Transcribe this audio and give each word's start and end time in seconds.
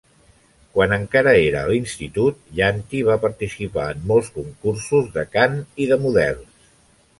Quan 0.77 0.93
encara 0.95 1.33
era 1.41 1.59
a 1.65 1.69
l'institut, 1.71 2.39
Yanti 2.61 3.03
va 3.11 3.19
participar 3.27 3.87
en 3.97 4.01
molts 4.13 4.33
concursos 4.41 5.15
de 5.19 5.29
cant 5.37 5.63
i 5.87 5.91
de 5.95 6.03
models. 6.09 6.69